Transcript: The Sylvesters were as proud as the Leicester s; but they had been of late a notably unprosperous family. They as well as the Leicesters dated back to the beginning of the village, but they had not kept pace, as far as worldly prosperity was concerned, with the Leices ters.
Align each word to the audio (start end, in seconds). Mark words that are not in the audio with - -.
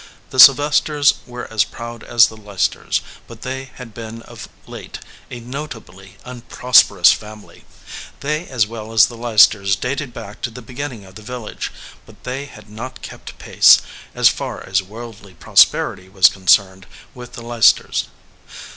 The 0.31 0.39
Sylvesters 0.39 1.13
were 1.27 1.45
as 1.53 1.63
proud 1.63 2.03
as 2.03 2.25
the 2.25 2.35
Leicester 2.35 2.87
s; 2.87 3.01
but 3.27 3.43
they 3.43 3.65
had 3.65 3.93
been 3.93 4.23
of 4.23 4.49
late 4.65 4.97
a 5.29 5.39
notably 5.39 6.17
unprosperous 6.25 7.11
family. 7.11 7.65
They 8.21 8.47
as 8.47 8.65
well 8.65 8.93
as 8.93 9.05
the 9.05 9.15
Leicesters 9.15 9.75
dated 9.75 10.11
back 10.11 10.41
to 10.41 10.49
the 10.49 10.63
beginning 10.63 11.05
of 11.05 11.13
the 11.13 11.21
village, 11.21 11.71
but 12.07 12.23
they 12.23 12.45
had 12.45 12.67
not 12.67 13.03
kept 13.03 13.37
pace, 13.37 13.79
as 14.15 14.27
far 14.27 14.63
as 14.65 14.81
worldly 14.81 15.35
prosperity 15.35 16.09
was 16.09 16.29
concerned, 16.29 16.87
with 17.13 17.33
the 17.33 17.43
Leices 17.43 17.73
ters. 17.75 18.05